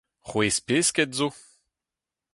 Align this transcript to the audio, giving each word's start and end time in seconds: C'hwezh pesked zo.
C'hwezh 0.27 0.61
pesked 0.67 1.11
zo. 1.17 1.27